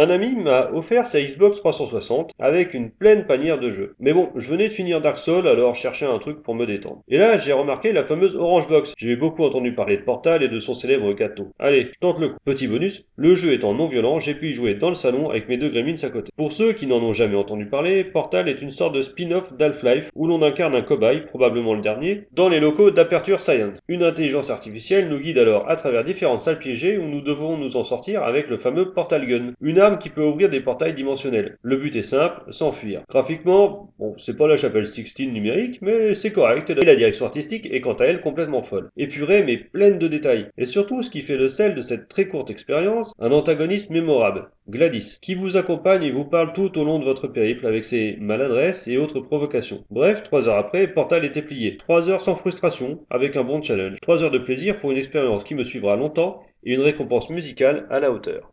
[0.00, 3.96] Un ami m'a offert sa Xbox 360 avec une pleine panière de jeux.
[3.98, 6.66] Mais bon, je venais de finir Dark Souls, alors je cherchais un truc pour me
[6.66, 7.02] détendre.
[7.08, 8.94] Et là, j'ai remarqué la fameuse Orange Box.
[8.96, 11.48] J'ai beaucoup entendu parler de Portal et de son célèbre gâteau.
[11.58, 12.36] Allez, je tente le coup.
[12.44, 15.48] Petit bonus, le jeu étant non violent, j'ai pu y jouer dans le salon avec
[15.48, 16.30] mes deux gremlins à côté.
[16.36, 20.10] Pour ceux qui n'en ont jamais entendu parler, Portal est une sorte de spin-off d'Half-Life
[20.14, 23.80] où l'on incarne un cobaye, probablement le dernier, dans les locaux d'Aperture Science.
[23.88, 27.76] Une intelligence artificielle nous guide alors à travers différentes salles piégées où nous devons nous
[27.76, 29.54] en sortir avec le fameux Portal Gun,
[29.96, 31.56] qui peut ouvrir des portails dimensionnels.
[31.62, 33.02] Le but est simple, s'enfuir.
[33.08, 37.68] Graphiquement, bon, c'est pas la chapelle Sixtine numérique, mais c'est correct, et la direction artistique
[37.72, 38.90] est quant à elle complètement folle.
[38.96, 40.48] Épurée mais pleine de détails.
[40.58, 44.50] Et surtout, ce qui fait le sel de cette très courte expérience, un antagoniste mémorable,
[44.68, 48.16] Gladys, qui vous accompagne et vous parle tout au long de votre périple avec ses
[48.20, 49.84] maladresses et autres provocations.
[49.90, 51.76] Bref, trois heures après, Portal était plié.
[51.76, 53.96] Trois heures sans frustration, avec un bon challenge.
[54.02, 57.86] Trois heures de plaisir pour une expérience qui me suivra longtemps et une récompense musicale
[57.90, 58.52] à la hauteur.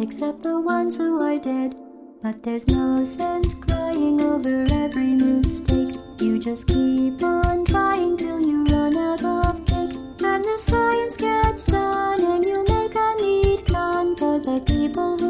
[0.00, 1.74] except the ones who are dead.
[2.22, 5.96] But there's no sense crying over every mistake.
[6.20, 9.96] You just keep on trying till you run out of cake.
[10.22, 15.27] And the science gets done, and you make a neat gun for the people who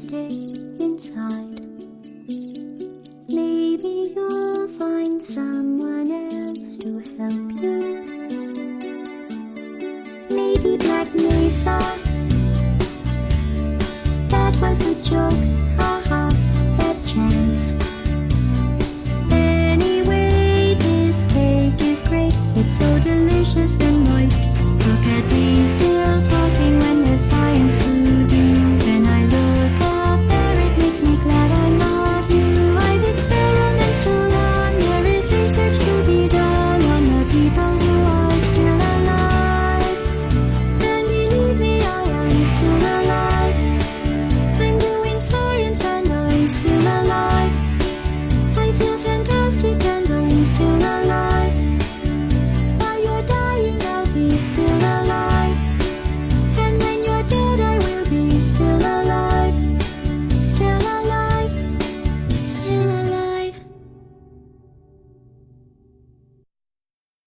[0.00, 0.28] stay
[0.80, 1.60] inside.
[3.28, 7.80] Maybe you'll find someone else to help you.
[10.30, 12.09] Maybe Black Mesa.